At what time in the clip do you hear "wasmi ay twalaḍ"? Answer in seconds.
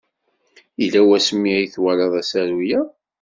1.07-2.13